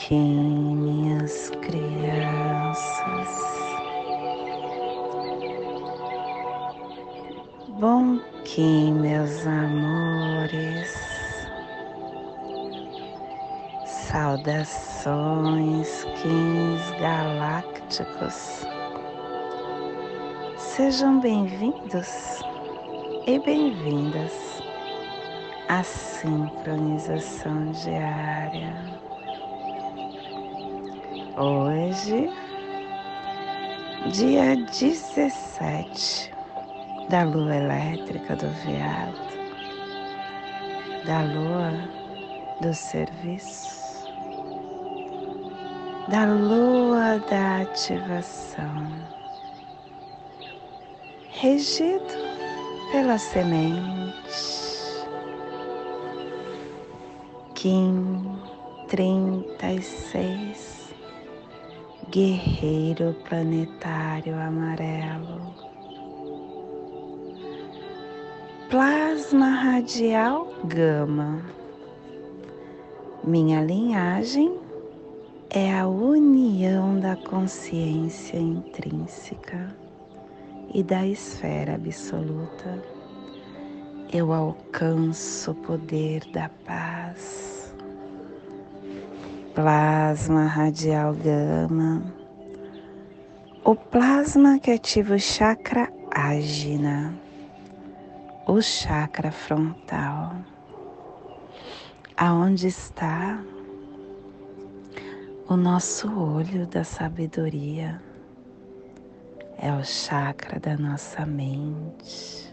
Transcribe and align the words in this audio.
Kim, 0.00 0.76
minhas 0.76 1.50
crianças. 1.60 3.28
Bom 7.78 8.18
Kim, 8.44 8.94
meus 8.94 9.46
amores. 9.46 10.90
Saudações, 13.84 15.06
Kings 16.22 16.94
galácticos. 16.98 18.66
Sejam 20.56 21.20
bem-vindos 21.20 22.40
e 23.26 23.38
bem-vindas 23.38 24.62
à 25.68 25.82
sincronização 25.82 27.70
diária 27.72 29.09
Hoje, 31.42 32.28
dia 34.12 34.56
17 34.56 36.30
da 37.08 37.24
lua 37.24 37.56
elétrica 37.56 38.36
do 38.36 38.46
veado, 38.62 39.18
da 41.06 41.22
lua 41.22 41.72
do 42.60 42.74
serviço, 42.74 44.06
da 46.08 46.26
lua 46.26 47.18
da 47.30 47.62
ativação, 47.62 48.86
regido 51.30 52.04
pela 52.92 53.16
semente. 53.16 54.20
Kim 57.54 58.26
36 58.88 60.79
guerreiro 62.10 63.14
planetário 63.28 64.34
amarelo. 64.36 65.54
Plasma 68.68 69.48
radial 69.48 70.52
gama. 70.64 71.40
Minha 73.22 73.62
linhagem 73.62 74.58
é 75.50 75.72
a 75.78 75.86
união 75.86 76.98
da 76.98 77.14
consciência 77.14 78.38
intrínseca 78.38 79.72
e 80.74 80.82
da 80.82 81.06
esfera 81.06 81.76
absoluta. 81.76 82.82
Eu 84.12 84.32
alcanço 84.32 85.52
o 85.52 85.54
poder 85.54 86.24
da 86.32 86.48
paz 86.66 87.49
plasma 89.54 90.46
radial 90.46 91.14
gama, 91.14 92.02
o 93.64 93.74
plasma 93.74 94.58
que 94.58 94.70
ativa 94.70 95.14
o 95.14 95.18
chakra 95.18 95.92
ágina, 96.10 97.12
o 98.46 98.60
chakra 98.60 99.32
frontal, 99.32 100.36
aonde 102.16 102.68
está 102.68 103.40
o 105.48 105.56
nosso 105.56 106.08
olho 106.16 106.66
da 106.66 106.84
sabedoria, 106.84 108.00
é 109.58 109.72
o 109.72 109.84
chakra 109.84 110.60
da 110.60 110.76
nossa 110.76 111.26
mente 111.26 112.49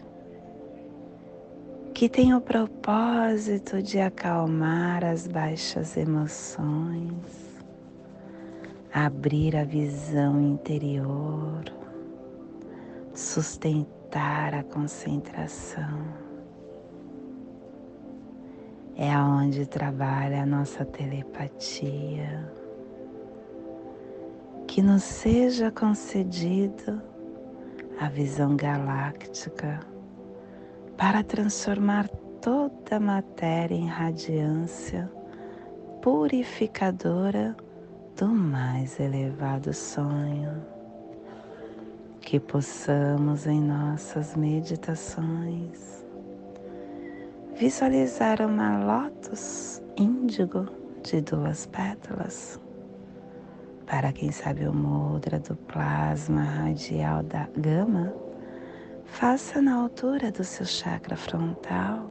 que 1.98 2.08
tem 2.08 2.32
o 2.32 2.40
propósito 2.40 3.82
de 3.82 3.98
acalmar 3.98 5.04
as 5.04 5.26
baixas 5.26 5.96
emoções, 5.96 7.58
abrir 8.94 9.56
a 9.56 9.64
visão 9.64 10.40
interior, 10.40 11.64
sustentar 13.12 14.54
a 14.54 14.62
concentração. 14.62 16.04
É 18.94 19.12
aonde 19.12 19.66
trabalha 19.66 20.44
a 20.44 20.46
nossa 20.46 20.84
telepatia. 20.84 22.48
Que 24.68 24.80
nos 24.80 25.02
seja 25.02 25.72
concedido 25.72 27.02
a 27.98 28.08
visão 28.08 28.54
galáctica 28.54 29.80
para 30.98 31.22
transformar 31.22 32.08
toda 32.42 32.96
a 32.96 33.00
matéria 33.00 33.74
em 33.76 33.86
radiância 33.86 35.08
purificadora 36.02 37.56
do 38.16 38.26
mais 38.26 38.98
elevado 38.98 39.72
sonho. 39.72 40.60
Que 42.20 42.40
possamos 42.40 43.46
em 43.46 43.60
nossas 43.60 44.34
meditações 44.34 46.04
visualizar 47.54 48.42
uma 48.42 48.84
lótus 48.84 49.80
índigo 49.96 50.66
de 51.02 51.20
duas 51.20 51.64
pétalas. 51.66 52.60
Para 53.86 54.12
quem 54.12 54.30
sabe 54.32 54.66
o 54.66 54.74
mudra 54.74 55.38
do 55.38 55.56
plasma 55.56 56.42
radial 56.42 57.22
da 57.22 57.48
gama, 57.56 58.12
Faça 59.10 59.60
na 59.60 59.74
altura 59.74 60.30
do 60.30 60.44
seu 60.44 60.64
chakra 60.64 61.16
frontal 61.16 62.08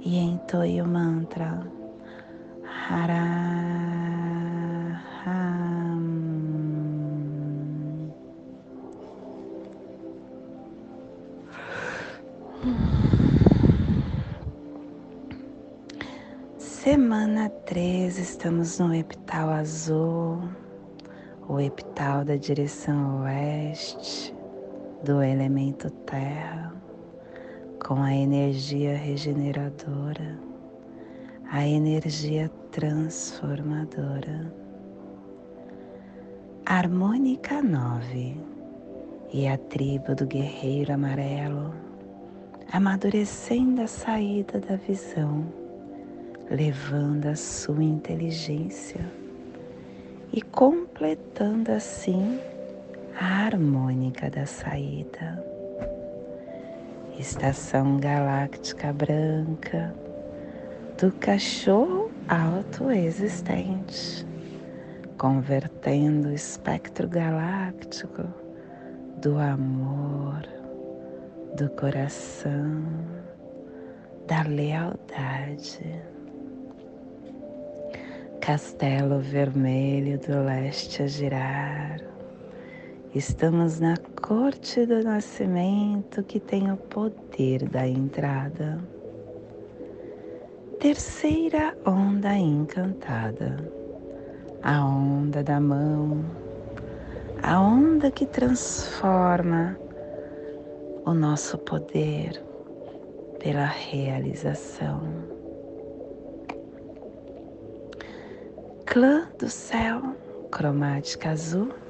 e 0.00 0.18
entoie 0.18 0.80
o 0.80 0.86
mantra 0.86 1.66
Haraham. 2.88 3.72
Semana 16.56 17.48
3, 17.66 18.18
estamos 18.18 18.78
no 18.78 18.94
epital 18.94 19.50
azul, 19.50 20.38
o 21.48 21.58
epital 21.58 22.24
da 22.24 22.36
direção 22.36 23.22
oeste 23.22 24.41
do 25.04 25.20
elemento 25.20 25.90
terra 25.90 26.72
com 27.84 28.00
a 28.00 28.14
energia 28.14 28.96
regeneradora, 28.96 30.38
a 31.50 31.66
energia 31.66 32.48
transformadora. 32.70 34.52
Harmônica 36.64 37.60
9 37.60 38.36
e 39.32 39.48
a 39.48 39.58
tribo 39.58 40.14
do 40.14 40.24
guerreiro 40.24 40.92
amarelo, 40.92 41.74
amadurecendo 42.72 43.82
a 43.82 43.88
saída 43.88 44.60
da 44.60 44.76
visão, 44.76 45.44
levando 46.48 47.26
a 47.26 47.34
sua 47.34 47.82
inteligência 47.82 49.04
e 50.32 50.40
completando 50.40 51.72
assim 51.72 52.38
harmônica 53.18 54.30
da 54.30 54.46
saída. 54.46 55.44
Estação 57.18 57.98
galáctica 57.98 58.92
branca 58.92 59.94
do 60.98 61.12
cachorro 61.12 62.10
autoexistente, 62.28 64.26
convertendo 65.18 66.28
o 66.28 66.32
espectro 66.32 67.08
galáctico 67.08 68.22
do 69.20 69.38
amor, 69.38 70.42
do 71.56 71.68
coração, 71.70 72.82
da 74.26 74.42
lealdade. 74.42 76.02
Castelo 78.40 79.20
vermelho 79.20 80.18
do 80.18 80.42
leste 80.42 81.02
a 81.02 81.06
girar 81.06 82.11
Estamos 83.14 83.78
na 83.78 83.94
corte 84.22 84.86
do 84.86 85.04
nascimento 85.04 86.22
que 86.22 86.40
tem 86.40 86.72
o 86.72 86.78
poder 86.78 87.68
da 87.68 87.86
entrada. 87.86 88.82
Terceira 90.80 91.76
onda 91.84 92.34
encantada, 92.34 93.70
a 94.62 94.82
onda 94.82 95.44
da 95.44 95.60
mão, 95.60 96.24
a 97.42 97.60
onda 97.60 98.10
que 98.10 98.24
transforma 98.24 99.78
o 101.04 101.12
nosso 101.12 101.58
poder 101.58 102.42
pela 103.38 103.66
realização. 103.66 105.02
Clã 108.86 109.28
do 109.38 109.50
céu, 109.50 110.00
cromática 110.50 111.32
azul 111.32 111.81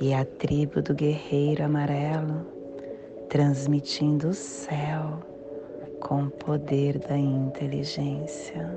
e 0.00 0.12
a 0.12 0.24
tribo 0.24 0.82
do 0.82 0.94
guerreiro 0.94 1.64
amarelo, 1.64 2.46
transmitindo 3.28 4.28
o 4.28 4.34
céu 4.34 5.20
com 6.00 6.24
o 6.24 6.30
poder 6.30 6.98
da 6.98 7.16
inteligência. 7.16 8.70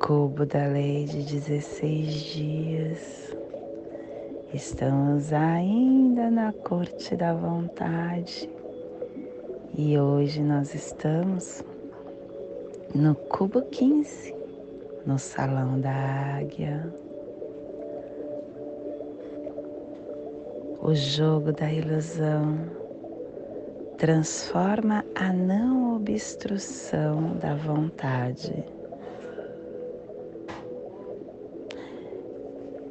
cubo 0.00 0.44
da 0.44 0.66
lei 0.66 1.04
de 1.04 1.22
16 1.22 2.14
dias. 2.14 3.36
Estamos 4.52 5.32
ainda 5.32 6.30
na 6.30 6.52
corte 6.52 7.16
da 7.16 7.32
vontade 7.32 8.50
e 9.76 9.98
hoje 9.98 10.42
nós 10.42 10.74
estamos 10.74 11.64
no 12.94 13.14
cubo 13.14 13.62
15, 13.62 14.34
no 15.06 15.18
salão 15.18 15.80
da 15.80 16.36
águia. 16.36 17.03
O 20.84 20.94
jogo 20.94 21.50
da 21.50 21.72
ilusão 21.72 22.56
transforma 23.98 25.04
a 25.16 25.32
não 25.32 25.96
obstrução 25.96 27.36
da 27.38 27.54
vontade 27.54 28.64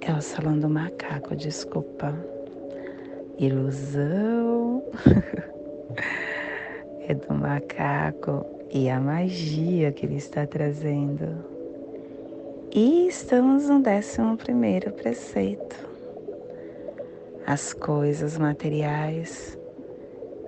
É 0.06 0.12
o 0.12 0.22
salão 0.22 0.60
do 0.60 0.68
macaco, 0.68 1.34
desculpa. 1.34 2.14
Ilusão 3.40 4.84
é 7.08 7.14
do 7.14 7.34
macaco 7.34 8.46
e 8.70 8.90
a 8.90 9.00
magia 9.00 9.94
que 9.94 10.06
ele 10.06 10.18
está 10.18 10.46
trazendo. 10.46 11.46
E 12.76 13.08
estamos 13.08 13.70
no 13.70 13.82
décimo 13.82 14.36
primeiro 14.36 14.92
preceito. 14.92 15.93
As 17.46 17.74
coisas 17.74 18.38
materiais 18.38 19.60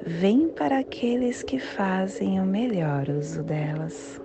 vêm 0.06 0.48
para 0.48 0.80
aqueles 0.80 1.44
que 1.44 1.60
fazem 1.60 2.40
o 2.40 2.46
melhor 2.46 3.10
uso 3.10 3.44
delas. 3.44 4.22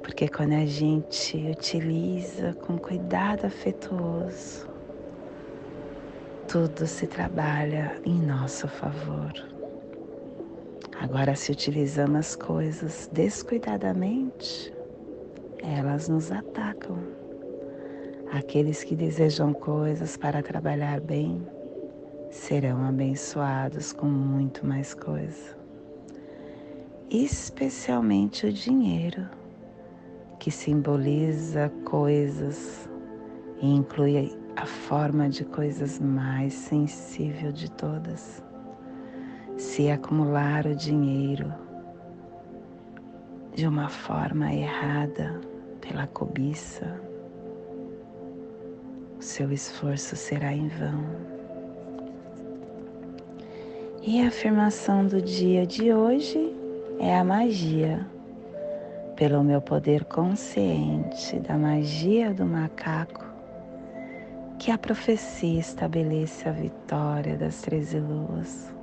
Porque 0.00 0.28
quando 0.28 0.52
a 0.52 0.64
gente 0.64 1.36
utiliza 1.50 2.54
com 2.54 2.78
cuidado 2.78 3.46
afetuoso, 3.46 4.68
tudo 6.46 6.86
se 6.86 7.08
trabalha 7.08 8.00
em 8.04 8.14
nosso 8.14 8.68
favor. 8.68 9.32
Agora, 11.00 11.34
se 11.34 11.50
utilizamos 11.50 12.18
as 12.18 12.36
coisas 12.36 13.10
descuidadamente, 13.12 14.72
elas 15.58 16.08
nos 16.08 16.30
atacam. 16.30 17.23
Aqueles 18.32 18.82
que 18.82 18.96
desejam 18.96 19.52
coisas 19.52 20.16
para 20.16 20.42
trabalhar 20.42 21.00
bem 21.00 21.46
serão 22.30 22.84
abençoados 22.84 23.92
com 23.92 24.06
muito 24.06 24.66
mais 24.66 24.92
coisa, 24.92 25.56
especialmente 27.08 28.46
o 28.46 28.52
dinheiro 28.52 29.28
que 30.40 30.50
simboliza 30.50 31.70
coisas 31.84 32.88
e 33.62 33.66
inclui 33.66 34.36
a 34.56 34.66
forma 34.66 35.28
de 35.28 35.44
coisas 35.44 35.98
mais 36.00 36.52
sensível 36.52 37.52
de 37.52 37.70
todas. 37.70 38.42
Se 39.56 39.88
acumular 39.90 40.66
o 40.66 40.74
dinheiro 40.74 41.52
de 43.54 43.66
uma 43.66 43.88
forma 43.88 44.52
errada 44.52 45.40
pela 45.80 46.06
cobiça, 46.08 47.00
seu 49.24 49.50
esforço 49.50 50.14
será 50.14 50.52
em 50.52 50.68
vão. 50.68 51.02
E 54.02 54.22
a 54.22 54.28
afirmação 54.28 55.06
do 55.06 55.20
dia 55.22 55.66
de 55.66 55.92
hoje 55.94 56.54
é 57.00 57.16
a 57.16 57.24
magia 57.24 58.06
pelo 59.16 59.42
meu 59.42 59.62
poder 59.62 60.04
consciente 60.04 61.40
da 61.40 61.56
magia 61.56 62.34
do 62.34 62.44
macaco, 62.44 63.24
que 64.58 64.70
a 64.70 64.76
profecia 64.76 65.58
estabeleça 65.58 66.50
a 66.50 66.52
vitória 66.52 67.36
das 67.36 67.62
treze 67.62 67.98
luas 67.98 68.74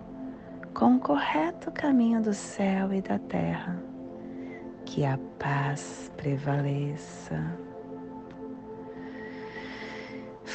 com 0.74 0.96
o 0.96 1.00
correto 1.00 1.70
caminho 1.72 2.22
do 2.22 2.34
céu 2.34 2.92
e 2.92 3.02
da 3.02 3.20
terra, 3.20 3.78
que 4.86 5.06
a 5.06 5.20
paz 5.38 6.12
prevaleça. 6.18 7.71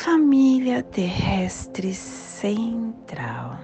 Família 0.06 0.85
terrestre 0.85 1.93
central. 1.93 3.58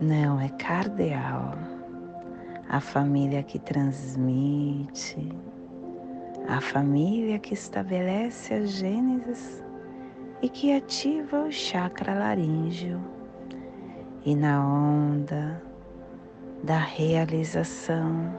Não 0.00 0.40
é 0.40 0.48
cardeal. 0.48 1.52
A 2.66 2.80
família 2.80 3.42
que 3.42 3.58
transmite, 3.58 5.28
a 6.48 6.62
família 6.62 7.38
que 7.38 7.52
estabelece 7.52 8.54
a 8.54 8.64
gênesis 8.64 9.62
e 10.40 10.48
que 10.48 10.72
ativa 10.72 11.42
o 11.42 11.52
chakra 11.52 12.14
laríngeo. 12.14 12.98
E 14.24 14.34
na 14.34 14.66
onda 14.66 15.62
da 16.62 16.78
realização 16.78 18.34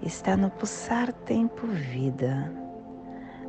está 0.00 0.36
no 0.36 0.50
pulsar 0.50 1.12
tempo 1.12 1.66
vida, 1.66 2.63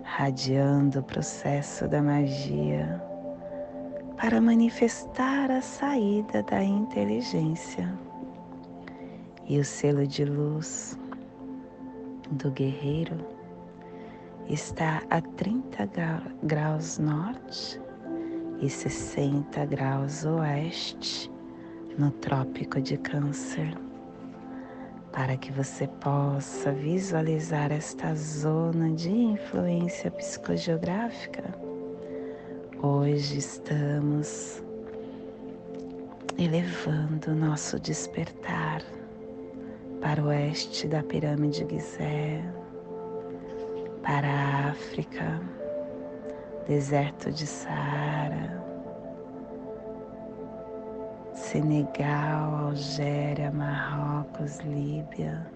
radiando 0.05 0.99
o 0.99 1.03
processo 1.03 1.87
da 1.87 2.01
magia 2.01 3.01
para 4.15 4.39
manifestar 4.39 5.49
a 5.49 5.61
saída 5.61 6.43
da 6.43 6.63
inteligência 6.63 7.91
e 9.47 9.59
o 9.59 9.65
selo 9.65 10.05
de 10.07 10.23
luz 10.23 10.97
do 12.31 12.51
guerreiro 12.51 13.17
está 14.47 15.01
a 15.09 15.19
30 15.19 15.89
graus 16.43 16.99
norte 16.99 17.81
e 18.61 18.69
60 18.69 19.65
graus 19.65 20.23
oeste 20.23 21.31
no 21.97 22.11
Trópico 22.11 22.79
de 22.79 22.97
Câncer. 22.97 23.84
Para 25.15 25.37
que 25.37 25.49
você 25.49 25.87
possa 25.87 26.73
visualizar 26.73 27.71
esta 27.71 28.13
zona 28.15 28.91
de 28.91 29.09
influência 29.09 30.11
psicogeográfica, 30.11 31.57
hoje 32.83 33.37
estamos 33.37 34.61
elevando 36.37 37.33
nosso 37.33 37.79
despertar 37.79 38.81
para 40.01 40.21
o 40.21 40.25
oeste 40.25 40.85
da 40.85 41.01
pirâmide 41.01 41.65
Gizé, 41.69 42.43
para 44.03 44.27
a 44.27 44.69
África, 44.71 45.39
deserto 46.67 47.31
de 47.31 47.47
Saara, 47.47 48.64
Senegal, 51.55 52.67
Algéria, 52.67 53.49
Marrocos, 53.49 54.57
Líbia, 54.59 55.49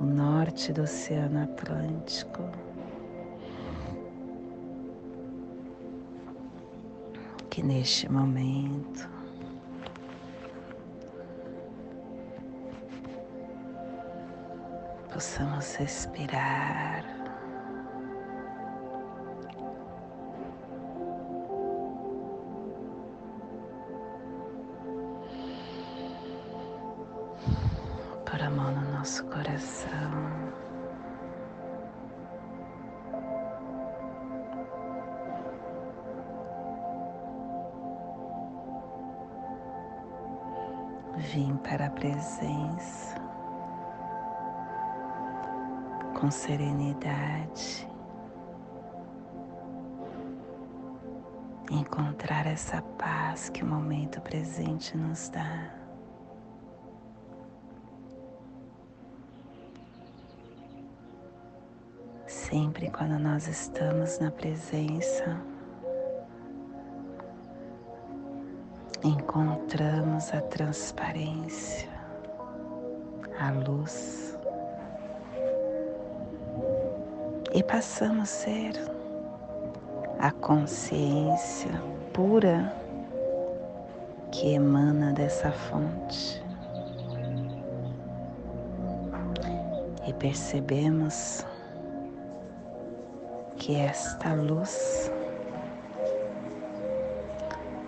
o 0.00 0.04
norte 0.04 0.72
do 0.72 0.82
Oceano 0.82 1.44
Atlântico. 1.44 2.42
Que 7.48 7.62
neste 7.62 8.10
momento 8.10 9.08
possamos 15.12 15.76
respirar. 15.76 17.13
Encontrar 51.70 52.46
essa 52.46 52.82
paz 52.98 53.48
que 53.48 53.62
o 53.62 53.66
momento 53.66 54.20
presente 54.20 54.96
nos 54.96 55.28
dá. 55.28 55.70
Sempre 62.26 62.90
quando 62.90 63.18
nós 63.18 63.46
estamos 63.46 64.18
na 64.18 64.30
presença, 64.30 65.40
encontramos 69.02 70.32
a 70.32 70.40
transparência, 70.40 71.88
a 73.38 73.50
luz 73.50 74.38
e 77.54 77.62
passamos 77.62 78.22
a 78.22 78.26
ser 78.26 78.93
a 80.24 80.30
consciência 80.30 81.70
pura 82.14 82.74
que 84.32 84.54
emana 84.54 85.12
dessa 85.12 85.52
fonte. 85.52 86.42
E 90.08 90.14
percebemos 90.14 91.44
que 93.56 93.76
esta 93.76 94.32
luz 94.32 95.12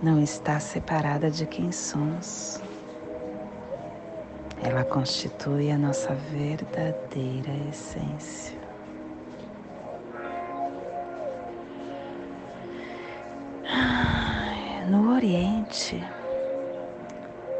não 0.03 0.23
está 0.23 0.61
separada 0.61 1.31
de 1.31 1.47
quem 1.47 1.73
somos. 1.73 2.61
Ela 4.63 4.85
constitui 4.85 5.71
a 5.71 5.79
nossa 5.79 6.15
verdadeira 6.15 7.53
essência. 7.71 8.66
Oriente, 15.17 16.05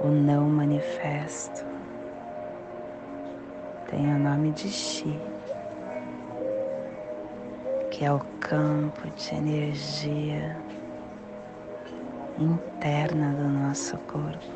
o 0.03 0.09
não 0.09 0.47
manifesto 0.47 1.65
tem 3.89 4.15
o 4.15 4.19
nome 4.19 4.53
de 4.53 4.69
Xi, 4.69 5.19
que 7.91 8.05
é 8.05 8.13
o 8.13 8.21
campo 8.41 9.09
de 9.09 9.35
energia 9.35 10.55
interna 12.39 13.33
do 13.33 13.49
nosso 13.49 13.97
corpo. 14.01 14.53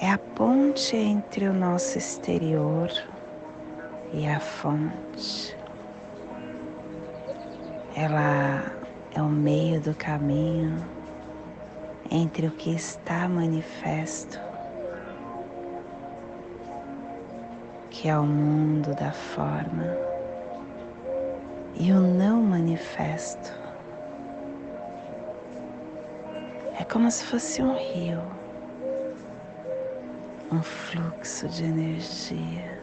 É 0.00 0.12
a 0.12 0.18
ponte 0.36 0.94
entre 0.94 1.48
o 1.48 1.52
nosso 1.52 1.98
exterior 1.98 2.88
e 4.12 4.28
a 4.28 4.38
fonte. 4.38 5.58
Ela 7.96 8.77
é 9.14 9.22
o 9.22 9.28
meio 9.28 9.80
do 9.80 9.94
caminho 9.94 10.84
entre 12.10 12.46
o 12.46 12.50
que 12.50 12.70
está 12.70 13.28
manifesto, 13.28 14.40
que 17.90 18.08
é 18.08 18.18
o 18.18 18.24
mundo 18.24 18.94
da 18.94 19.12
forma, 19.12 19.96
e 21.74 21.92
o 21.92 22.00
não 22.00 22.42
manifesto. 22.42 23.52
É 26.78 26.84
como 26.84 27.10
se 27.10 27.24
fosse 27.24 27.62
um 27.62 27.74
rio, 27.74 28.22
um 30.50 30.62
fluxo 30.62 31.48
de 31.48 31.64
energia. 31.64 32.77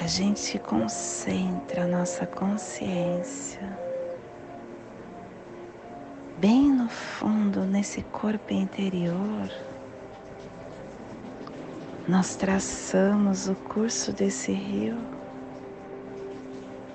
A 0.00 0.06
gente 0.06 0.58
concentra 0.58 1.84
a 1.84 1.86
nossa 1.86 2.26
consciência 2.26 3.78
bem 6.40 6.72
no 6.72 6.88
fundo, 6.88 7.66
nesse 7.66 8.02
corpo 8.04 8.50
interior, 8.50 9.50
nós 12.08 12.34
traçamos 12.34 13.46
o 13.46 13.54
curso 13.54 14.10
desse 14.10 14.52
rio 14.52 14.96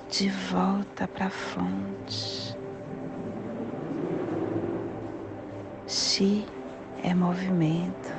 de 0.09 0.29
volta 0.29 1.07
para 1.07 1.27
a 1.27 1.29
fonte. 1.29 2.57
Xi 5.87 6.43
é 7.03 7.13
movimento. 7.13 8.15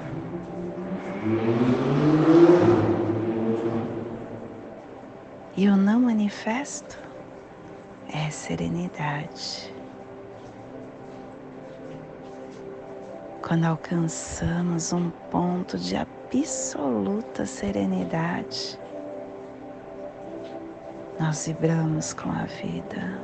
E 5.59 5.69
o 5.71 5.77
não 5.77 6.01
manifesto 6.01 6.99
é 8.13 8.29
serenidade. 8.31 9.75
Quando 13.41 13.65
alcançamos 13.65 14.93
um 14.93 15.09
ponto 15.31 15.79
de 15.79 15.97
absoluta 15.97 17.47
serenidade, 17.47 18.79
nós 21.19 21.47
vibramos 21.47 22.13
com 22.13 22.29
a 22.29 22.45
vida, 22.45 23.19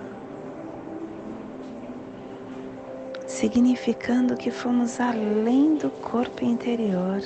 significando 3.27 4.39
que 4.39 4.51
fomos 4.51 4.99
além 5.01 5.77
do 5.77 5.91
corpo 5.91 6.43
interior, 6.43 7.21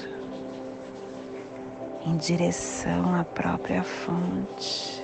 em 2.05 2.17
direção 2.17 3.15
à 3.15 3.25
própria 3.25 3.83
fonte. 3.83 4.96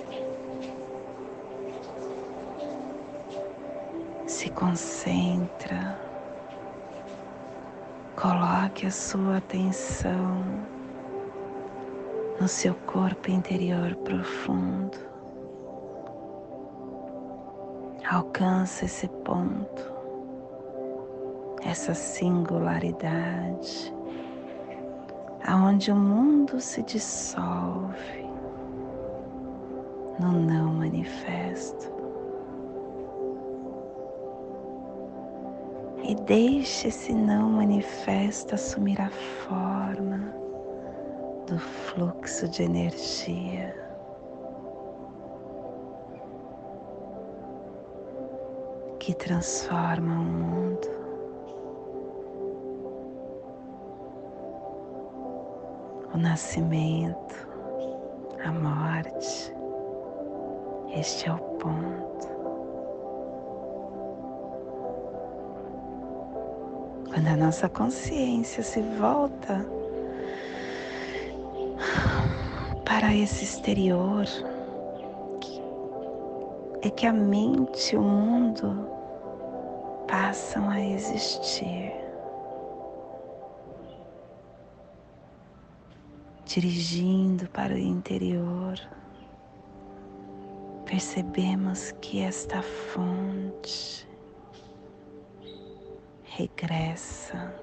Concentra, 4.63 5.99
coloque 8.15 8.87
a 8.87 8.93
sua 8.93 9.39
atenção 9.39 10.45
no 12.41 12.47
seu 12.47 12.73
corpo 12.87 13.29
interior 13.29 13.97
profundo. 13.97 14.97
Alcança 18.09 18.85
esse 18.85 19.09
ponto, 19.09 19.93
essa 21.65 21.93
singularidade, 21.93 23.93
aonde 25.45 25.91
o 25.91 25.97
mundo 25.97 26.61
se 26.61 26.85
dissolve 26.85 28.31
no 30.21 30.31
não 30.31 30.75
manifesto. 30.75 32.02
E 36.13 36.15
deixe 36.15 36.89
esse 36.89 37.11
não 37.11 37.49
manifesto 37.49 38.55
assumir 38.55 39.01
a 39.01 39.09
forma 39.09 40.19
do 41.47 41.59
fluxo 41.59 42.47
de 42.51 42.65
energia 42.65 43.75
que 48.99 49.15
transforma 49.15 50.13
o 50.13 50.23
mundo. 50.23 50.89
O 56.13 56.19
nascimento, 56.19 57.49
a 58.45 58.53
morte, 58.53 59.55
este 60.95 61.27
é 61.27 61.33
o 61.33 61.39
ponto. 61.39 62.32
Quando 67.13 67.29
a 67.29 67.37
nossa 67.37 67.69
consciência 67.69 68.63
se 68.63 68.81
volta 68.81 69.67
para 72.87 73.15
esse 73.15 73.45
exterior, 73.45 74.25
é 76.81 76.89
que 76.89 77.07
a 77.07 77.13
mente 77.13 77.95
e 77.95 77.99
o 77.99 78.03
mundo 78.03 78.89
passam 80.09 80.71
a 80.71 80.81
existir. 80.81 81.93
Dirigindo 86.47 87.47
para 87.51 87.75
o 87.75 87.79
interior, 87.79 88.81
percebemos 90.87 91.93
que 92.01 92.23
esta 92.23 92.63
fonte 92.63 94.11
regressa. 96.37 97.55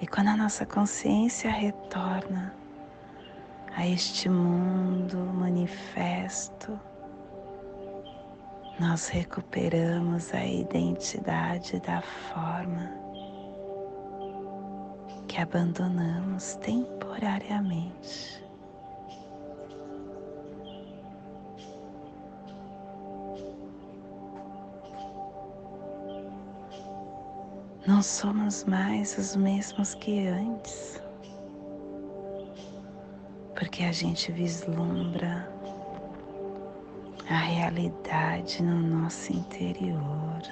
E 0.00 0.06
quando 0.06 0.28
a 0.28 0.36
nossa 0.36 0.64
consciência 0.64 1.50
retorna, 1.50 2.54
a 3.76 3.86
este 3.86 4.28
mundo 4.28 5.18
manifesto, 5.18 6.78
nós 8.78 9.08
recuperamos 9.08 10.32
a 10.32 10.44
identidade 10.44 11.80
da 11.80 12.00
forma 12.00 12.90
que 15.26 15.40
abandonamos 15.40 16.54
temporariamente. 16.56 18.47
Não 27.88 28.02
somos 28.02 28.64
mais 28.64 29.16
os 29.16 29.34
mesmos 29.34 29.94
que 29.94 30.28
antes 30.28 31.00
porque 33.58 33.82
a 33.82 33.92
gente 33.92 34.30
vislumbra 34.30 35.50
a 37.30 37.34
realidade 37.34 38.62
no 38.62 38.78
nosso 38.78 39.32
interior, 39.32 40.42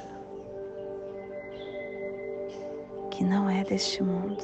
que 3.10 3.22
não 3.22 3.50
é 3.50 3.62
deste 3.64 4.02
mundo, 4.02 4.42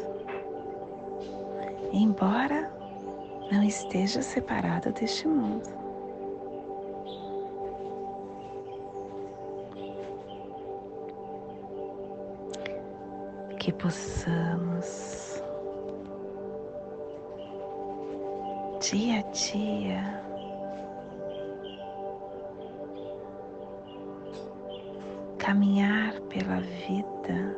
embora 1.94 2.70
não 3.50 3.62
esteja 3.62 4.20
separado 4.20 4.92
deste 4.92 5.26
mundo. 5.26 5.81
Que 13.62 13.70
possamos 13.70 15.40
dia 18.80 19.20
a 19.20 19.22
dia 19.30 20.24
caminhar 25.38 26.20
pela 26.22 26.60
vida, 26.60 27.56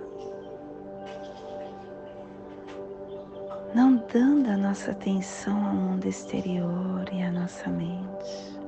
não 3.74 3.96
dando 4.12 4.50
a 4.50 4.58
nossa 4.58 4.90
atenção 4.90 5.56
ao 5.56 5.74
mundo 5.74 6.06
exterior 6.06 7.06
e 7.14 7.22
à 7.22 7.32
nossa 7.32 7.70
mente. 7.70 8.58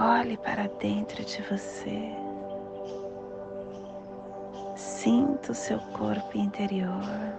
Olhe 0.00 0.38
para 0.38 0.68
dentro 0.80 1.22
de 1.22 1.42
você. 1.42 2.23
Sinta 5.04 5.52
o 5.52 5.54
seu 5.54 5.78
corpo 5.92 6.38
interior. 6.38 7.36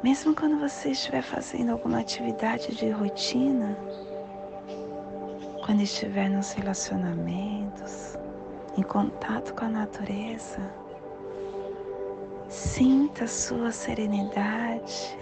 Mesmo 0.00 0.32
quando 0.32 0.60
você 0.60 0.90
estiver 0.90 1.24
fazendo 1.24 1.72
alguma 1.72 1.98
atividade 1.98 2.72
de 2.76 2.90
rotina, 2.90 3.76
quando 5.64 5.80
estiver 5.82 6.30
nos 6.30 6.52
relacionamentos, 6.52 8.16
em 8.78 8.82
contato 8.84 9.54
com 9.54 9.64
a 9.64 9.68
natureza, 9.68 10.72
sinta 12.48 13.24
a 13.24 13.28
sua 13.28 13.72
serenidade. 13.72 15.18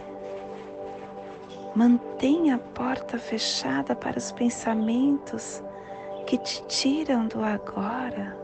Mantenha 1.74 2.56
a 2.56 2.58
porta 2.58 3.18
fechada 3.18 3.96
para 3.96 4.18
os 4.18 4.30
pensamentos 4.30 5.62
que 6.26 6.36
te 6.36 6.62
tiram 6.66 7.26
do 7.28 7.42
agora. 7.42 8.43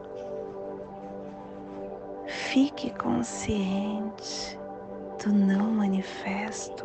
Fique 2.52 2.90
consciente 2.90 4.58
do 5.22 5.32
não 5.32 5.70
manifesto 5.70 6.84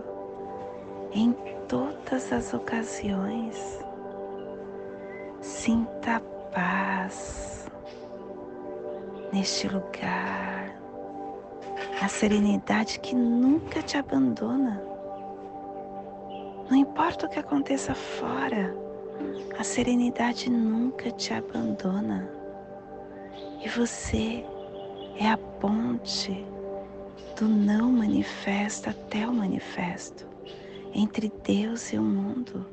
em 1.11 1.33
todas 1.67 2.31
as 2.31 2.53
ocasiões. 2.53 3.83
Sinta 5.41 6.21
paz 6.53 7.65
neste 9.33 9.67
lugar, 9.67 10.79
a 11.99 12.07
serenidade 12.09 12.99
que 12.99 13.15
nunca 13.15 13.81
te 13.81 13.97
abandona. 13.97 14.79
Não 16.69 16.77
importa 16.77 17.25
o 17.25 17.29
que 17.29 17.39
aconteça 17.39 17.95
fora, 17.95 18.71
a 19.57 19.63
serenidade 19.63 20.47
nunca 20.47 21.09
te 21.09 21.33
abandona. 21.33 22.29
E 23.63 23.67
você 23.67 24.45
é 25.17 25.29
a 25.29 25.37
ponte 25.37 26.45
do 27.37 27.47
não 27.47 27.91
manifesto 27.91 28.89
até 28.89 29.27
o 29.27 29.33
manifesto, 29.33 30.25
entre 30.93 31.31
Deus 31.43 31.91
e 31.91 31.97
o 31.97 32.03
mundo. 32.03 32.65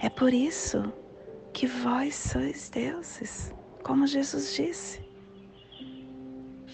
É 0.00 0.08
por 0.08 0.32
isso 0.32 0.92
que 1.52 1.66
vós 1.66 2.14
sois 2.14 2.68
deuses, 2.70 3.52
como 3.82 4.06
Jesus 4.06 4.54
disse. 4.54 5.00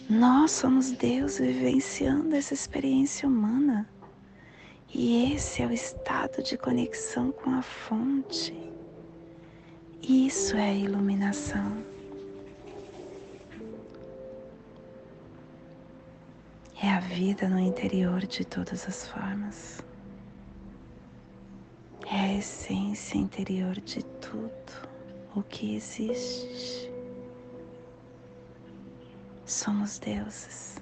Nós 0.09 0.51
somos 0.51 0.90
Deus 0.90 1.38
vivenciando 1.38 2.37
essa 2.37 2.53
experiência 2.53 3.27
humana. 3.27 3.88
E 4.93 5.33
esse 5.33 5.62
é 5.62 5.67
o 5.67 5.73
estado 5.73 6.43
de 6.43 6.59
conexão 6.59 7.33
com 7.33 7.51
a 7.51 7.62
fonte. 7.62 8.55
Isso 10.03 10.57
é 10.57 10.71
a 10.71 10.75
iluminação. 10.75 11.93
É 16.85 16.90
a 16.90 17.01
vida 17.01 17.49
no 17.49 17.59
interior 17.59 18.27
de 18.27 18.44
todas 18.44 18.87
as 18.87 19.09
formas 19.09 19.83
é 22.11 22.20
a 22.20 22.35
essência 22.35 23.16
interior 23.16 23.81
de 23.81 24.05
tudo 24.20 24.53
o 25.35 25.42
que 25.42 25.77
existe. 25.77 26.92
Somos 29.47 29.99
deuses. 29.99 30.77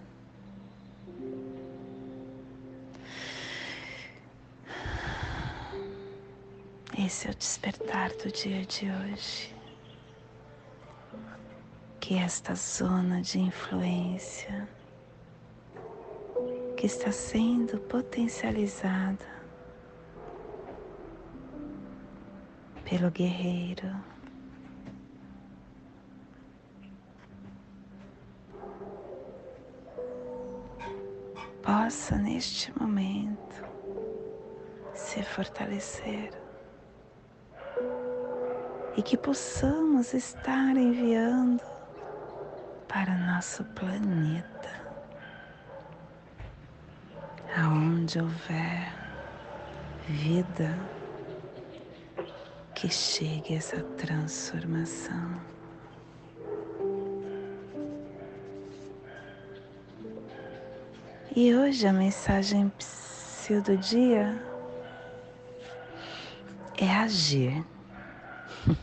Esse 6.99 7.29
é 7.29 7.31
o 7.31 7.35
despertar 7.37 8.11
do 8.17 8.29
dia 8.33 8.67
de 8.67 8.91
hoje. 8.91 9.55
Que 12.01 12.17
esta 12.17 12.57
zona 12.57 13.23
de 13.23 13.38
influência 13.38 14.69
que 16.83 16.87
está 16.87 17.12
sendo 17.12 17.79
potencializada 17.83 19.25
pelo 22.85 23.09
guerreiro. 23.09 23.88
Possa 31.62 32.16
neste 32.16 32.77
momento 32.77 33.64
se 34.92 35.23
fortalecer 35.23 36.33
e 38.97 39.03
que 39.05 39.16
possamos 39.16 40.12
estar 40.14 40.77
enviando 40.77 41.62
para 42.88 43.16
nosso 43.16 43.64
planeta, 43.66 44.52
aonde 47.73 48.21
houver 48.21 48.93
vida 50.07 50.79
que 52.75 52.89
chegue 52.91 53.55
essa 53.55 53.83
transformação. 53.97 55.41
E 61.35 61.55
hoje 61.55 61.87
a 61.87 61.93
mensagem 61.93 62.71
do 63.65 63.77
dia 63.77 64.43
é 66.79 66.91
agir. 66.91 67.65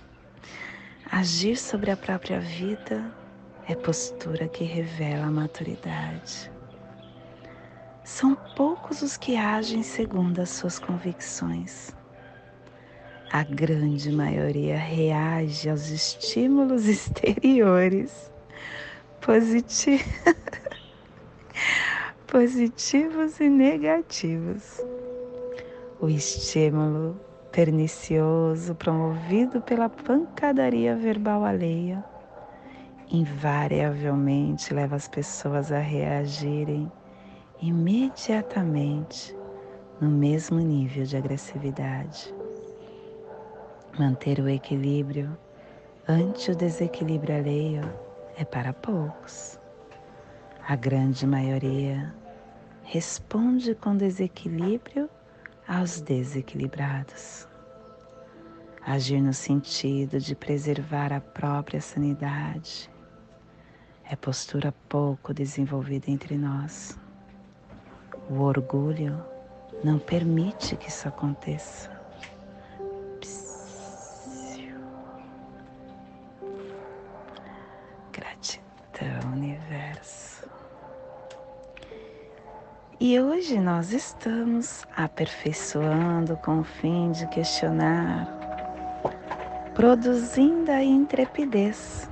Agir 1.11 1.57
sobre 1.57 1.89
a 1.89 1.97
própria 1.97 2.39
vida 2.39 3.11
é 3.67 3.73
postura 3.73 4.47
que 4.47 4.63
revela 4.63 5.25
a 5.25 5.31
maturidade. 5.31 6.51
São 8.19 8.35
poucos 8.53 9.01
os 9.01 9.15
que 9.15 9.37
agem 9.37 9.81
segundo 9.81 10.41
as 10.41 10.49
suas 10.49 10.77
convicções 10.77 11.95
a 13.31 13.43
grande 13.43 14.11
maioria 14.11 14.77
reage 14.77 15.69
aos 15.69 15.89
estímulos 15.89 16.83
exteriores 16.89 18.29
positivos, 19.21 20.05
positivos 22.27 23.39
e 23.39 23.47
negativos. 23.47 24.81
O 26.01 26.09
estímulo 26.09 27.17
pernicioso 27.53 28.75
promovido 28.75 29.61
pela 29.61 29.87
pancadaria 29.87 30.93
verbal 30.93 31.45
alheia 31.45 32.03
invariavelmente 33.09 34.73
leva 34.73 34.97
as 34.97 35.07
pessoas 35.07 35.71
a 35.71 35.79
reagirem 35.79 36.91
imediatamente 37.61 39.35
no 39.99 40.09
mesmo 40.09 40.59
nível 40.59 41.03
de 41.03 41.17
agressividade 41.17 42.33
Manter 43.97 44.39
o 44.39 44.47
equilíbrio 44.47 45.37
ante 46.07 46.51
o 46.51 46.55
desequilíbrio 46.55 47.35
alheio 47.35 47.81
é 48.37 48.45
para 48.45 48.71
poucos. 48.71 49.59
A 50.65 50.75
grande 50.75 51.25
maioria 51.25 52.13
responde 52.83 53.75
com 53.75 53.97
desequilíbrio 53.97 55.09
aos 55.67 55.99
desequilibrados. 56.01 57.47
Agir 58.85 59.21
no 59.21 59.33
sentido 59.33 60.19
de 60.19 60.35
preservar 60.35 61.11
a 61.11 61.19
própria 61.19 61.81
sanidade 61.81 62.89
é 64.09 64.15
postura 64.15 64.73
pouco 64.87 65.33
desenvolvida 65.33 66.09
entre 66.09 66.37
nós. 66.37 66.98
O 68.29 68.43
orgulho 68.43 69.25
não 69.83 69.97
permite 69.97 70.75
que 70.75 70.87
isso 70.87 71.07
aconteça. 71.07 71.89
Gratidão, 78.11 79.33
universo. 79.33 80.47
E 82.99 83.19
hoje 83.19 83.59
nós 83.59 83.93
estamos 83.93 84.85
aperfeiçoando 84.95 86.37
com 86.37 86.59
o 86.59 86.63
fim 86.63 87.11
de 87.11 87.25
questionar, 87.29 88.27
produzindo 89.73 90.69
a 90.69 90.83
intrepidez, 90.83 92.07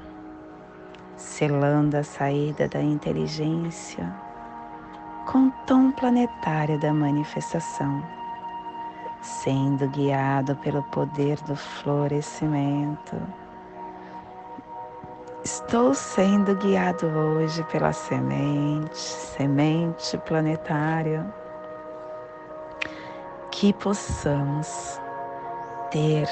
selando 1.15 1.95
a 1.95 2.03
saída 2.03 2.67
da 2.67 2.81
inteligência 2.81 4.26
com 5.27 5.49
tom 5.65 5.91
planetário 5.91 6.79
da 6.79 6.93
manifestação, 6.93 8.01
sendo 9.21 9.85
guiado 9.89 10.55
pelo 10.55 10.81
poder 10.83 11.37
do 11.41 11.55
florescimento. 11.55 13.17
Estou 15.43 15.93
sendo 15.93 16.55
guiado 16.55 17.07
hoje 17.07 17.61
pela 17.65 17.91
semente, 17.91 18.97
semente 18.97 20.17
planetária, 20.19 21.25
que 23.51 23.73
possamos 23.73 25.01
ter 25.91 26.27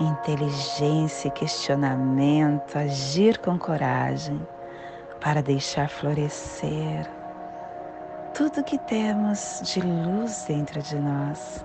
inteligência 0.00 1.28
e 1.28 1.32
questionamento, 1.32 2.76
agir 2.76 3.38
com 3.38 3.56
coragem 3.56 4.44
para 5.20 5.40
deixar 5.40 5.88
florescer 5.88 7.19
tudo 8.40 8.64
que 8.64 8.78
temos 8.78 9.60
de 9.64 9.82
luz 9.82 10.46
dentro 10.48 10.80
de 10.80 10.96
nós. 10.96 11.62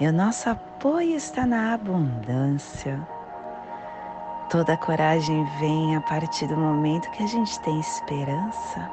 E 0.00 0.08
o 0.08 0.12
nosso 0.12 0.48
apoio 0.48 1.14
está 1.14 1.44
na 1.44 1.74
abundância 1.74 2.98
Toda 4.48 4.78
coragem 4.78 5.44
vem 5.60 5.94
a 5.94 6.00
partir 6.00 6.46
do 6.46 6.56
momento 6.56 7.10
que 7.10 7.22
a 7.22 7.26
gente 7.26 7.60
tem 7.60 7.78
esperança. 7.80 8.90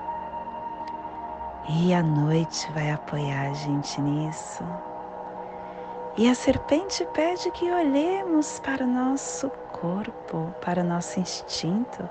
E 1.70 1.94
a 1.94 2.04
noite 2.04 2.70
vai 2.74 2.92
apoiar 2.92 3.52
a 3.52 3.54
gente 3.54 4.02
nisso. 4.02 4.66
E 6.18 6.30
a 6.30 6.36
serpente 6.36 7.08
pede 7.14 7.50
que 7.52 7.72
olhemos 7.72 8.60
para 8.60 8.84
o 8.84 8.88
nosso 8.88 9.50
corpo, 9.72 10.54
para 10.60 10.82
o 10.82 10.86
nosso 10.86 11.22
instinto. 11.22 12.10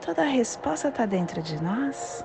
Toda 0.00 0.22
a 0.22 0.26
resposta 0.26 0.86
está 0.86 1.04
dentro 1.04 1.42
de 1.42 1.60
nós. 1.60 2.24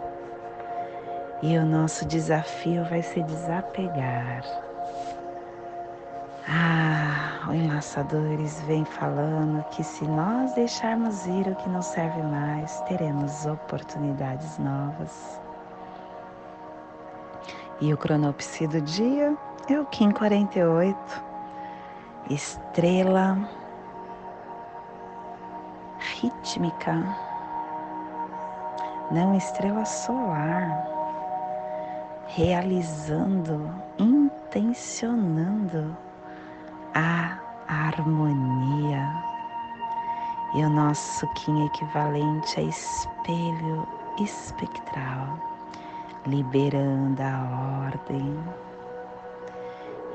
E 1.41 1.57
o 1.57 1.65
nosso 1.65 2.05
desafio 2.05 2.83
vai 2.85 3.01
se 3.01 3.23
desapegar. 3.23 4.43
Ah, 6.49 7.47
o 7.47 7.53
Enlaçadores 7.53 8.59
vem 8.63 8.83
falando 8.83 9.63
que 9.69 9.83
se 9.83 10.03
nós 10.03 10.53
deixarmos 10.53 11.25
ir 11.25 11.47
o 11.47 11.55
que 11.55 11.69
não 11.69 11.81
serve 11.81 12.21
mais, 12.23 12.81
teremos 12.81 13.45
oportunidades 13.45 14.57
novas. 14.57 15.39
E 17.79 17.93
o 17.93 17.97
cronopsi 17.97 18.67
do 18.67 18.81
dia 18.81 19.33
é 19.69 19.79
o 19.79 19.85
Kim 19.85 20.11
48, 20.11 20.97
estrela 22.29 23.37
rítmica, 26.19 26.95
não 29.11 29.35
estrela 29.35 29.85
solar, 29.85 30.98
realizando, 32.29 33.73
intencionando 33.97 35.97
a 36.93 37.39
harmonia. 37.67 39.11
E 40.53 40.63
o 40.63 40.69
nosso 40.69 41.27
Kim 41.33 41.65
equivalente 41.65 42.59
é 42.59 42.63
espelho 42.63 43.87
espectral, 44.19 45.39
liberando 46.25 47.21
a 47.21 47.87
ordem. 47.87 48.39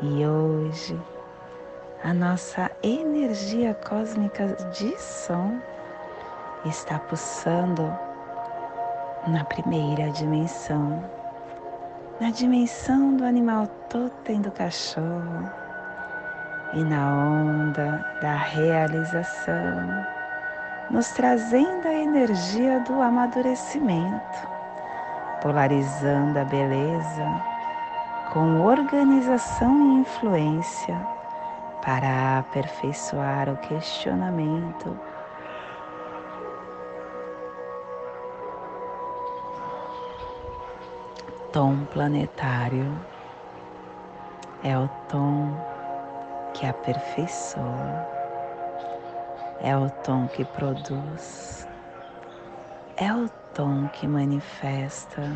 E 0.03 0.25
hoje, 0.25 1.01
a 2.05 2.15
nossa 2.15 2.71
energia 2.83 3.75
cósmica 3.75 4.57
de 4.73 4.97
som 5.01 5.61
está 6.65 6.99
pulsando 6.99 7.83
na 9.27 9.45
primeira 9.45 10.11
dimensão, 10.11 11.03
na 12.21 12.31
dimensão 12.31 13.17
do 13.17 13.25
animal 13.25 13.67
totem 13.89 14.41
do 14.41 14.51
cachorro 14.51 15.51
e 16.73 16.85
na 16.85 17.13
onda 17.13 18.05
da 18.21 18.37
realização, 18.37 20.07
nos 20.91 21.09
trazendo 21.11 21.89
a 21.89 21.93
energia 21.93 22.81
do 22.81 23.01
amadurecimento, 23.01 24.49
polarizando 25.43 26.39
a 26.39 26.45
beleza 26.45 27.43
com 28.33 28.61
organização 28.61 29.97
e 29.97 30.01
influência 30.01 30.97
para 31.83 32.39
aperfeiçoar 32.39 33.49
o 33.49 33.57
questionamento. 33.57 34.99
Tom 41.55 41.85
planetário 41.93 43.01
é 44.65 44.77
o 44.77 44.89
tom 45.09 45.57
que 46.53 46.67
aperfeiçoa, 46.67 48.09
é 49.61 49.77
o 49.77 49.89
tom 49.89 50.27
que 50.27 50.45
produz, 50.45 51.69
é 52.97 53.15
o 53.15 53.29
tom 53.55 53.87
que 53.87 54.09
manifesta. 54.09 55.31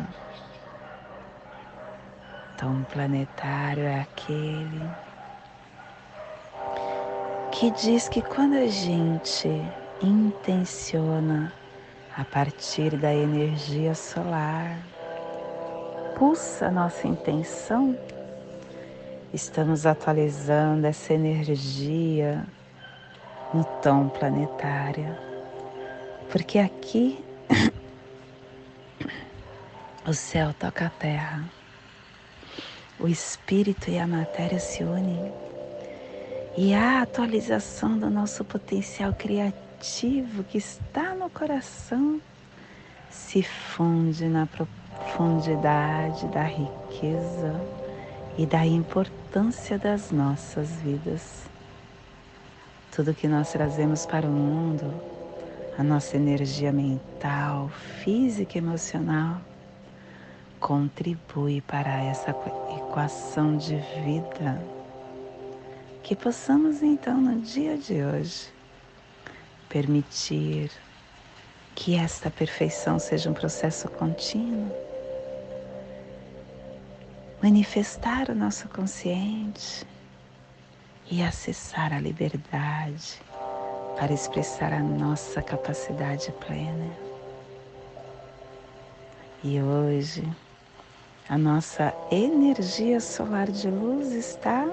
Tom 2.57 2.83
planetário 2.91 3.85
é 3.85 4.01
aquele 4.01 4.91
que 7.49 7.71
diz 7.71 8.09
que 8.09 8.21
quando 8.21 8.55
a 8.55 8.67
gente 8.67 9.47
intenciona 10.01 11.53
a 12.17 12.25
partir 12.25 12.97
da 12.97 13.13
energia 13.13 13.95
solar, 13.95 14.77
pulsa 16.19 16.67
a 16.67 16.71
nossa 16.71 17.07
intenção. 17.07 17.97
Estamos 19.33 19.85
atualizando 19.85 20.85
essa 20.85 21.13
energia 21.13 22.45
no 23.53 23.63
tom 23.81 24.09
planetário, 24.09 25.15
porque 26.29 26.59
aqui 26.59 27.23
o 30.05 30.13
céu 30.13 30.53
toca 30.53 30.87
a 30.87 30.89
terra, 30.89 31.45
o 32.99 33.07
espírito 33.07 33.89
e 33.89 33.97
a 33.97 34.05
matéria 34.05 34.59
se 34.59 34.83
unem. 34.83 35.31
E 36.57 36.73
a 36.73 37.01
atualização 37.01 37.97
do 37.97 38.09
nosso 38.09 38.43
potencial 38.43 39.13
criativo 39.13 40.43
que 40.43 40.57
está 40.57 41.15
no 41.15 41.29
coração. 41.29 42.19
Se 43.09 43.41
funde 43.41 44.25
na 44.25 44.45
profundidade 45.19 46.27
da 46.27 46.43
riqueza 46.43 47.53
e 48.37 48.45
da 48.45 48.65
importância 48.65 49.77
das 49.77 50.11
nossas 50.11 50.69
vidas. 50.77 51.43
Tudo 52.89 53.13
que 53.13 53.27
nós 53.27 53.51
trazemos 53.51 54.05
para 54.05 54.25
o 54.25 54.31
mundo, 54.31 54.93
a 55.77 55.83
nossa 55.83 56.15
energia 56.15 56.71
mental, 56.71 57.69
física 58.01 58.57
e 58.57 58.61
emocional, 58.61 59.41
contribui 60.57 61.59
para 61.59 62.01
essa 62.01 62.29
equação 62.77 63.57
de 63.57 63.75
vida. 64.05 64.63
Que 66.01 66.15
possamos 66.15 66.81
então 66.81 67.19
no 67.19 67.41
dia 67.41 67.77
de 67.77 68.01
hoje 68.01 68.47
permitir 69.67 70.71
que 71.75 71.97
esta 71.97 72.31
perfeição 72.31 72.97
seja 72.97 73.29
um 73.29 73.33
processo 73.33 73.89
contínuo 73.89 74.88
manifestar 77.41 78.29
o 78.29 78.35
nosso 78.35 78.67
consciente 78.67 79.87
e 81.09 81.23
acessar 81.23 81.93
a 81.93 81.99
liberdade 81.99 83.21
para 83.97 84.13
expressar 84.13 84.73
a 84.73 84.79
nossa 84.79 85.41
capacidade 85.41 86.33
plena. 86.45 86.91
E 89.41 89.61
hoje 89.61 90.23
a 91.29 91.37
nossa 91.37 91.93
energia 92.11 92.99
solar 92.99 93.49
de 93.49 93.69
luz 93.69 94.11
está 94.11 94.67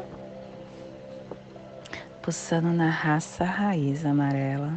pulsando 2.20 2.72
na 2.72 2.90
raça 2.90 3.44
raiz 3.44 4.04
amarela, 4.04 4.72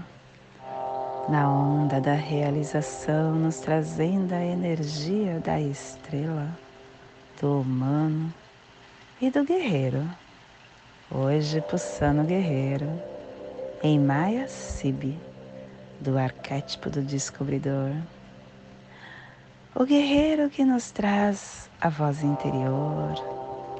na 1.27 1.49
onda 1.49 1.99
da 1.99 2.13
realização, 2.13 3.33
nos 3.33 3.59
trazendo 3.59 4.33
a 4.33 4.45
energia 4.45 5.39
da 5.39 5.59
estrela 5.59 6.47
do 7.39 7.61
humano 7.61 8.33
e 9.21 9.31
do 9.31 9.45
guerreiro. 9.45 10.05
Hoje, 11.09 11.61
Pussano 11.61 12.25
Guerreiro, 12.25 13.01
em 13.81 13.97
Maya 13.97 14.47
Sibi, 14.47 15.17
do 16.01 16.17
arquétipo 16.17 16.89
do 16.89 17.01
descobridor, 17.01 17.91
O 19.73 19.85
guerreiro 19.85 20.49
que 20.49 20.65
nos 20.65 20.91
traz 20.91 21.69
a 21.79 21.87
voz 21.87 22.23
interior, 22.23 23.13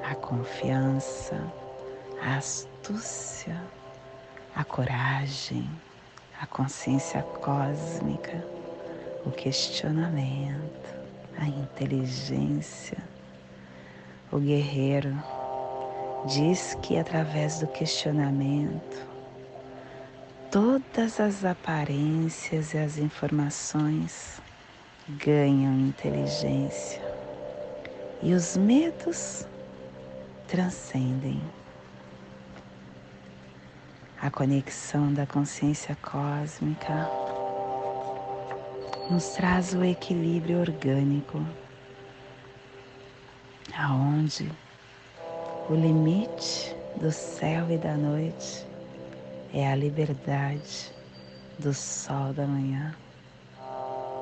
a 0.04 0.16
confiança, 0.16 1.36
a 2.22 2.38
astúcia, 2.38 3.62
a 4.56 4.64
coragem, 4.64 5.70
a 6.40 6.46
consciência 6.46 7.22
cósmica, 7.24 8.42
o 9.26 9.32
questionamento, 9.32 10.96
a 11.38 11.48
inteligência. 11.48 13.09
O 14.32 14.38
guerreiro 14.40 15.18
diz 16.28 16.76
que 16.84 16.98
através 16.98 17.60
do 17.60 17.68
questionamento, 17.68 19.08
todas 20.52 21.20
as 21.20 21.44
aparências 21.44 22.74
e 22.74 22.78
as 22.78 22.98
informações 23.00 24.40
ganham 25.10 25.80
inteligência 25.80 27.02
e 28.22 28.34
os 28.34 28.56
medos 28.56 29.48
transcendem. 30.48 31.42
A 34.22 34.30
conexão 34.30 35.12
da 35.12 35.26
consciência 35.26 35.98
cósmica 36.02 37.10
nos 39.10 39.30
traz 39.30 39.74
o 39.74 39.84
equilíbrio 39.84 40.60
orgânico, 40.60 41.44
aonde 43.80 44.52
o 45.70 45.74
limite 45.74 46.76
do 46.98 47.12
céu 47.12 47.72
e 47.72 47.78
da 47.78 47.96
noite 47.96 48.68
é 49.54 49.72
a 49.72 49.76
liberdade 49.76 50.94
do 51.58 51.74
sol 51.74 52.34
da 52.34 52.46
manhã. 52.46 52.94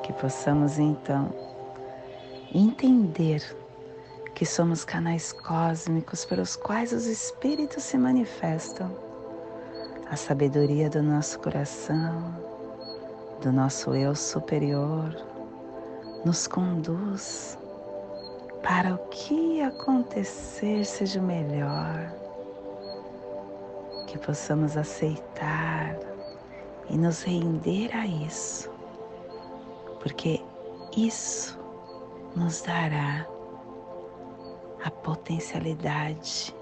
Que 0.04 0.14
possamos 0.14 0.78
então 0.78 1.34
entender 2.54 3.44
que 4.36 4.46
somos 4.46 4.86
canais 4.86 5.34
cósmicos 5.34 6.24
pelos 6.24 6.56
quais 6.56 6.94
os 6.94 7.08
espíritos 7.08 7.84
se 7.84 7.98
manifestam. 7.98 8.96
A 10.10 10.16
sabedoria 10.16 10.90
do 10.90 11.02
nosso 11.02 11.40
coração, 11.40 12.34
do 13.42 13.52
nosso 13.52 13.94
eu 13.96 14.16
superior, 14.16 15.14
nos 16.24 16.48
conduz 16.48 17.58
para 18.68 18.96
o 18.96 18.98
que 19.08 19.62
acontecer 19.62 20.84
seja 20.84 21.22
o 21.22 21.24
melhor, 21.24 22.14
que 24.08 24.18
possamos 24.18 24.76
aceitar 24.76 25.98
e 26.90 26.98
nos 26.98 27.24
render 27.24 27.96
a 27.96 28.06
isso, 28.06 28.70
porque 30.02 30.44
isso 30.98 31.58
nos 32.36 32.62
dará 32.62 33.26
a 34.84 34.92
potencialidade 34.92 36.54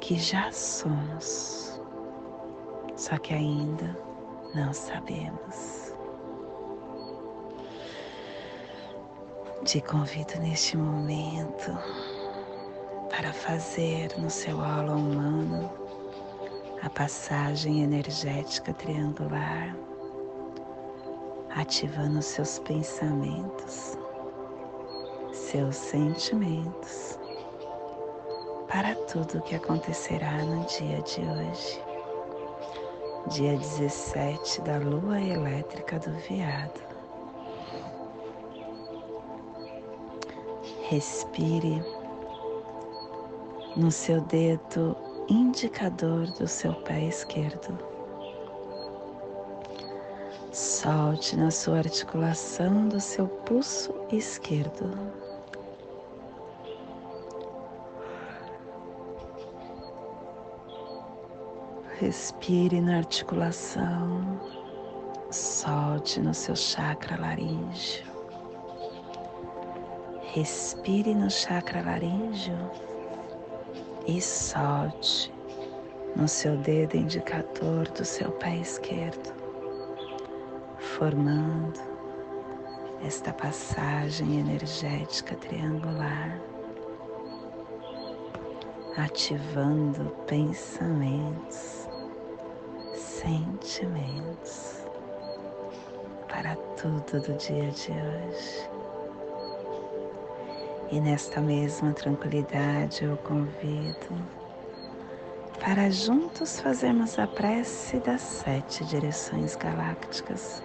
que 0.00 0.18
já 0.18 0.50
somos, 0.50 1.80
só 2.96 3.16
que 3.18 3.32
ainda 3.32 3.96
não 4.52 4.72
sabemos. 4.72 5.89
Te 9.64 9.78
convido 9.82 10.40
neste 10.40 10.74
momento 10.74 11.78
para 13.10 13.30
fazer 13.30 14.18
no 14.18 14.30
seu 14.30 14.58
aula 14.58 14.94
humano 14.94 15.70
a 16.82 16.88
passagem 16.88 17.82
energética 17.82 18.72
triangular, 18.72 19.76
ativando 21.50 22.22
seus 22.22 22.58
pensamentos, 22.60 23.98
seus 25.30 25.76
sentimentos 25.76 27.18
para 28.66 28.94
tudo 28.94 29.38
o 29.38 29.42
que 29.42 29.56
acontecerá 29.56 30.42
no 30.42 30.64
dia 30.64 31.02
de 31.02 31.20
hoje, 31.20 31.84
dia 33.28 33.58
17 33.58 34.62
da 34.62 34.78
lua 34.78 35.20
elétrica 35.20 35.98
do 35.98 36.12
veado. 36.12 36.89
Respire 40.90 41.80
no 43.76 43.92
seu 43.92 44.20
dedo 44.22 44.96
indicador 45.28 46.26
do 46.32 46.48
seu 46.48 46.72
pé 46.82 47.04
esquerdo. 47.04 47.78
Solte 50.50 51.36
na 51.36 51.52
sua 51.52 51.78
articulação 51.78 52.88
do 52.88 52.98
seu 52.98 53.28
pulso 53.28 53.94
esquerdo. 54.10 54.90
Respire 62.00 62.80
na 62.80 62.96
articulação, 62.96 64.40
solte 65.30 66.20
no 66.20 66.34
seu 66.34 66.56
chakra 66.56 67.16
laríngeo. 67.16 68.09
Respire 70.32 71.12
no 71.12 71.28
chakra 71.28 71.82
laríngeo 71.82 72.70
e 74.06 74.22
solte 74.22 75.34
no 76.14 76.28
seu 76.28 76.56
dedo 76.58 76.96
indicador 76.96 77.88
do 77.88 78.04
seu 78.04 78.30
pé 78.30 78.58
esquerdo, 78.58 79.34
formando 80.78 81.80
esta 83.04 83.32
passagem 83.32 84.38
energética 84.38 85.34
triangular, 85.34 86.40
ativando 88.96 90.10
pensamentos, 90.28 91.88
sentimentos 92.94 94.86
para 96.28 96.54
tudo 96.80 97.20
do 97.20 97.34
dia 97.34 97.68
de 97.72 97.90
hoje. 97.90 98.79
E 100.92 101.00
nesta 101.00 101.40
mesma 101.40 101.92
tranquilidade 101.92 103.04
eu 103.04 103.16
convido 103.18 104.08
para 105.60 105.88
juntos 105.88 106.58
fazermos 106.58 107.16
a 107.16 107.28
prece 107.28 107.98
das 107.98 108.20
sete 108.20 108.84
direções 108.86 109.54
galácticas, 109.54 110.64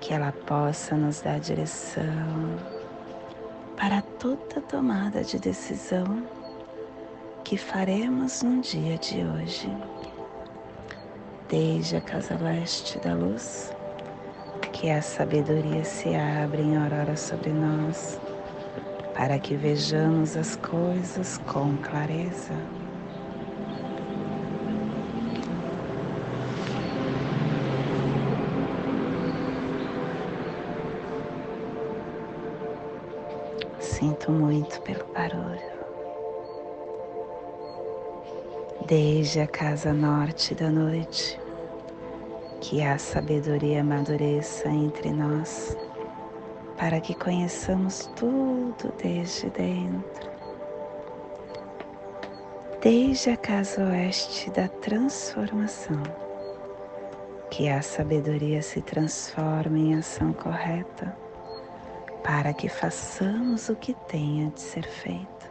que 0.00 0.14
ela 0.14 0.32
possa 0.32 0.96
nos 0.96 1.20
dar 1.20 1.38
direção 1.38 2.56
para 3.76 4.00
toda 4.18 4.62
tomada 4.62 5.22
de 5.22 5.38
decisão 5.38 6.26
que 7.44 7.58
faremos 7.58 8.42
no 8.42 8.62
dia 8.62 8.96
de 8.96 9.22
hoje. 9.22 9.70
Desde 11.46 11.96
a 11.96 12.00
casa 12.00 12.38
leste 12.40 12.98
da 13.00 13.12
luz, 13.12 13.70
que 14.72 14.88
a 14.90 15.02
sabedoria 15.02 15.84
se 15.84 16.14
abre 16.14 16.62
em 16.62 16.74
aurora 16.74 17.16
sobre 17.16 17.50
nós 17.50 18.18
para 19.18 19.36
que 19.36 19.56
vejamos 19.56 20.36
as 20.36 20.54
coisas 20.54 21.38
com 21.38 21.76
clareza. 21.78 22.54
Sinto 33.80 34.30
muito 34.30 34.80
pelo 34.82 35.04
barulho. 35.12 35.58
Desde 38.86 39.40
a 39.40 39.48
casa 39.48 39.92
norte 39.92 40.54
da 40.54 40.70
noite, 40.70 41.40
que 42.60 42.84
a 42.84 42.96
sabedoria 42.96 43.80
amadureça 43.80 44.68
entre 44.68 45.10
nós 45.10 45.76
para 46.78 47.00
que 47.00 47.12
conheçamos 47.12 48.06
tudo 48.14 48.94
desde 49.02 49.50
dentro. 49.50 50.30
Desde 52.80 53.30
a 53.30 53.36
casa 53.36 53.82
oeste 53.82 54.48
da 54.50 54.68
transformação, 54.68 56.00
que 57.50 57.68
a 57.68 57.82
sabedoria 57.82 58.62
se 58.62 58.80
transforme 58.80 59.88
em 59.88 59.94
ação 59.96 60.32
correta, 60.32 61.16
para 62.22 62.52
que 62.54 62.68
façamos 62.68 63.68
o 63.68 63.74
que 63.74 63.94
tenha 64.06 64.48
de 64.50 64.60
ser 64.60 64.86
feito. 64.86 65.50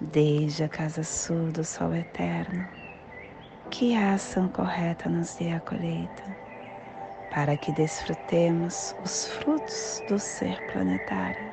Desde 0.00 0.62
a 0.62 0.68
casa 0.68 1.02
sul 1.02 1.50
do 1.50 1.64
sol 1.64 1.92
eterno, 1.92 2.64
que 3.70 3.96
a 3.96 4.14
ação 4.14 4.46
correta 4.46 5.08
nos 5.08 5.34
dê 5.34 5.52
a 5.52 5.58
colheita 5.58 6.45
para 7.30 7.56
que 7.56 7.72
desfrutemos 7.72 8.94
os 9.04 9.28
frutos 9.28 10.02
do 10.08 10.18
ser 10.18 10.60
planetário. 10.72 11.52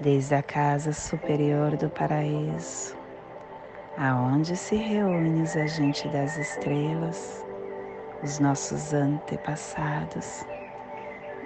Desde 0.00 0.34
a 0.34 0.42
casa 0.42 0.92
superior 0.92 1.76
do 1.76 1.90
paraíso, 1.90 2.96
aonde 3.96 4.56
se 4.56 4.76
reúne 4.76 5.42
os 5.42 5.56
agentes 5.56 6.10
das 6.12 6.36
estrelas, 6.36 7.44
os 8.22 8.38
nossos 8.38 8.92
antepassados, 8.94 10.46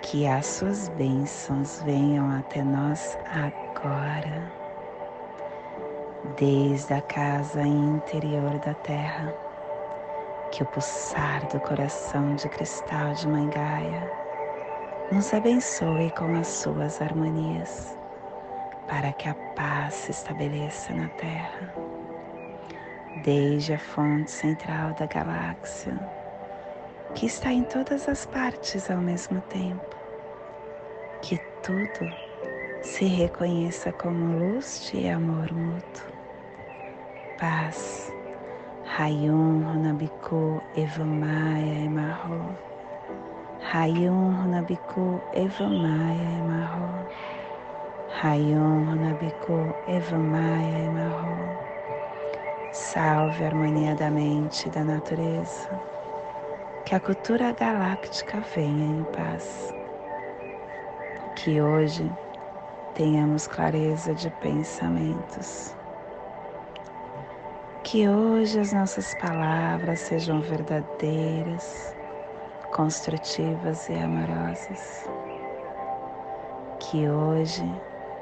Que 0.03 0.27
as 0.27 0.47
suas 0.47 0.89
bênçãos 0.91 1.83
venham 1.85 2.31
até 2.31 2.63
nós 2.63 3.17
agora, 3.27 4.53
desde 6.39 6.95
a 6.95 7.01
casa 7.03 7.63
interior 7.63 8.59
da 8.59 8.75
terra. 8.75 9.52
Que 10.53 10.63
o 10.63 10.67
pulsar 10.67 11.47
do 11.49 11.59
coração 11.61 12.35
de 12.37 12.47
cristal 12.47 13.15
de 13.15 13.27
Mãe 13.27 13.49
Gaia 13.49 14.13
nos 15.11 15.33
abençoe 15.33 16.11
com 16.11 16.39
as 16.39 16.47
suas 16.47 17.01
harmonias, 17.01 17.97
para 18.87 19.15
que 19.15 19.31
a 19.31 19.35
paz 19.57 19.95
se 19.95 20.11
estabeleça 20.11 20.93
na 20.93 21.09
terra 21.09 21.73
desde 23.25 23.73
a 23.73 23.79
fonte 23.79 24.31
central 24.31 24.93
da 24.93 25.07
galáxia, 25.07 25.99
que 27.15 27.25
está 27.25 27.51
em 27.51 27.65
todas 27.65 28.07
as 28.07 28.27
partes 28.27 28.91
ao 28.91 28.99
mesmo 28.99 29.41
tempo. 29.43 29.97
Que 31.23 31.39
tudo 31.63 32.13
se 32.83 33.07
reconheça 33.07 33.91
como 33.91 34.39
luz 34.39 34.91
de 34.91 35.09
amor 35.09 35.51
mútuo. 35.51 36.13
Paz. 37.39 38.13
Hayum 38.99 39.65
Runabiku 39.65 40.61
Evamaya 40.77 41.87
Emarro. 41.87 42.55
Hayum 43.73 44.37
Runabiku 44.37 45.19
Evamaya 45.33 46.29
Emarro. 46.39 47.09
Hayum 48.21 48.85
Runabiku 48.89 49.75
Evamaya 49.89 50.85
Emarro. 50.85 51.57
Salve 52.71 53.41
a 53.41 53.47
harmonia 53.47 53.95
da 53.95 54.11
mente 54.11 54.69
e 54.69 54.71
da 54.71 54.85
natureza. 54.85 55.71
Que 56.85 56.95
a 56.95 57.01
cultura 57.01 57.51
galáctica 57.53 58.41
venha 58.55 58.85
em 58.85 59.05
paz. 59.05 59.73
Que 61.35 61.63
hoje 61.63 62.13
tenhamos 62.93 63.47
clareza 63.47 64.15
de 64.15 64.29
pensamentos. 64.29 65.75
Que 67.93 68.09
hoje 68.09 68.59
as 68.59 68.73
nossas 68.73 69.15
palavras 69.17 70.01
sejam 70.01 70.41
verdadeiras, 70.41 71.95
construtivas 72.75 73.87
e 73.91 73.93
amorosas. 73.93 75.07
Que 76.81 77.07
hoje 77.07 77.71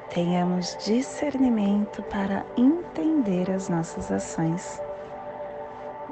tenhamos 0.09 0.75
discernimento 0.83 2.03
para 2.03 2.45
entender 2.57 3.49
as 3.49 3.69
nossas 3.69 4.11
ações, 4.11 4.81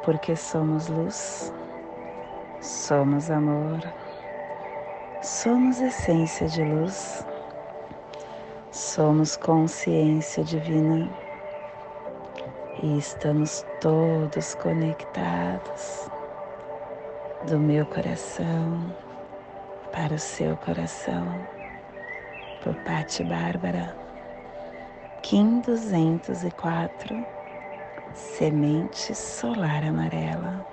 porque 0.04 0.38
somos 0.38 0.88
luz, 0.88 1.54
somos 2.62 3.30
amor, 3.30 3.82
somos 5.22 5.82
essência 5.82 6.48
de 6.48 6.64
luz, 6.64 7.28
somos 8.72 9.36
consciência 9.36 10.46
divina 10.46 11.10
e 12.82 12.98
estamos 12.98 13.66
todos 13.82 14.56
conectados 14.56 16.10
do 17.48 17.60
meu 17.60 17.86
coração 17.86 18.96
para 19.92 20.16
o 20.16 20.20
seu 20.20 20.56
coração 20.58 21.46
por 22.64 22.74
Patti 22.76 23.24
Bárbara, 23.24 23.96
Kim 25.22 25.60
204, 25.60 27.26
Semente 28.14 29.14
Solar 29.14 29.84
Amarela, 29.84 30.66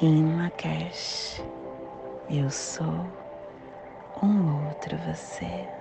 em 0.00 0.24
eu 2.30 2.50
sou 2.50 3.06
um 4.22 4.68
outro 4.68 4.96
você. 4.98 5.77